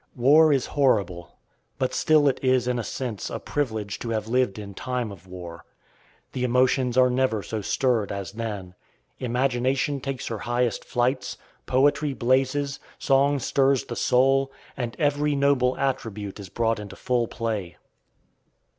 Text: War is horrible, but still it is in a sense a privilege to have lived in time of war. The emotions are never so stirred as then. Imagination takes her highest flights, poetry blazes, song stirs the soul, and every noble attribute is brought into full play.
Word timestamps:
War 0.15 0.51
is 0.51 0.65
horrible, 0.65 1.37
but 1.77 1.93
still 1.93 2.27
it 2.27 2.39
is 2.43 2.67
in 2.67 2.79
a 2.79 2.83
sense 2.83 3.29
a 3.29 3.37
privilege 3.37 3.99
to 3.99 4.09
have 4.09 4.27
lived 4.27 4.57
in 4.57 4.73
time 4.73 5.11
of 5.11 5.27
war. 5.27 5.63
The 6.31 6.43
emotions 6.43 6.97
are 6.97 7.11
never 7.11 7.43
so 7.43 7.61
stirred 7.61 8.11
as 8.11 8.31
then. 8.31 8.73
Imagination 9.19 9.99
takes 9.99 10.25
her 10.25 10.39
highest 10.39 10.83
flights, 10.83 11.37
poetry 11.67 12.15
blazes, 12.15 12.79
song 12.97 13.37
stirs 13.37 13.83
the 13.85 13.95
soul, 13.95 14.51
and 14.75 14.95
every 14.97 15.35
noble 15.35 15.77
attribute 15.77 16.39
is 16.39 16.49
brought 16.49 16.79
into 16.79 16.95
full 16.95 17.27
play. 17.27 17.77